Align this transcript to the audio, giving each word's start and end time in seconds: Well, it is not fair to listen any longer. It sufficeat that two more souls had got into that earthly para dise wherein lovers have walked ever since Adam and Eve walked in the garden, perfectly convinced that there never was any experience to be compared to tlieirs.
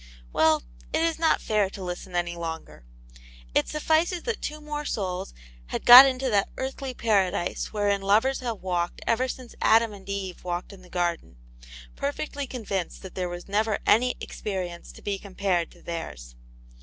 Well, 0.33 0.63
it 0.93 1.03
is 1.03 1.19
not 1.19 1.41
fair 1.43 1.69
to 1.69 1.83
listen 1.83 2.15
any 2.15 2.35
longer. 2.35 2.85
It 3.53 3.67
sufficeat 3.67 4.23
that 4.25 4.41
two 4.41 4.59
more 4.59 4.83
souls 4.83 5.31
had 5.67 5.85
got 5.85 6.07
into 6.07 6.27
that 6.31 6.49
earthly 6.57 6.95
para 6.95 7.29
dise 7.29 7.71
wherein 7.71 8.01
lovers 8.01 8.39
have 8.39 8.63
walked 8.63 9.01
ever 9.05 9.27
since 9.27 9.53
Adam 9.61 9.93
and 9.93 10.09
Eve 10.09 10.43
walked 10.43 10.73
in 10.73 10.81
the 10.81 10.89
garden, 10.89 11.35
perfectly 11.95 12.47
convinced 12.47 13.03
that 13.03 13.13
there 13.13 13.29
never 13.47 13.69
was 13.73 13.79
any 13.85 14.15
experience 14.19 14.91
to 14.91 15.03
be 15.03 15.19
compared 15.19 15.69
to 15.69 15.83
tlieirs. 15.83 16.33